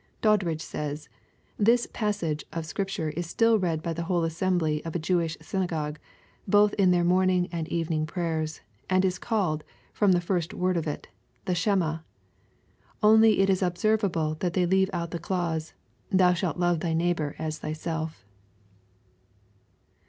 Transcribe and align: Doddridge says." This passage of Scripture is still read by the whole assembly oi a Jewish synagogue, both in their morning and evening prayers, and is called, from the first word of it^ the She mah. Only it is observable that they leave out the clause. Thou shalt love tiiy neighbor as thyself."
Doddridge 0.23 0.63
says." 0.63 1.09
This 1.69 1.87
passage 1.93 2.43
of 2.51 2.65
Scripture 2.65 3.09
is 3.11 3.27
still 3.27 3.59
read 3.59 3.83
by 3.83 3.93
the 3.93 4.01
whole 4.05 4.23
assembly 4.23 4.81
oi 4.83 4.89
a 4.91 4.97
Jewish 4.97 5.37
synagogue, 5.41 5.99
both 6.47 6.73
in 6.73 6.89
their 6.89 7.03
morning 7.03 7.47
and 7.51 7.67
evening 7.67 8.07
prayers, 8.07 8.61
and 8.89 9.05
is 9.05 9.19
called, 9.19 9.63
from 9.93 10.13
the 10.13 10.19
first 10.19 10.55
word 10.55 10.75
of 10.75 10.85
it^ 10.85 11.05
the 11.45 11.53
She 11.53 11.75
mah. 11.75 11.99
Only 13.03 13.41
it 13.41 13.49
is 13.51 13.61
observable 13.61 14.37
that 14.39 14.53
they 14.53 14.65
leave 14.65 14.89
out 14.91 15.11
the 15.11 15.19
clause. 15.19 15.73
Thou 16.11 16.33
shalt 16.33 16.57
love 16.57 16.79
tiiy 16.79 16.95
neighbor 16.95 17.35
as 17.37 17.59
thyself." 17.59 18.25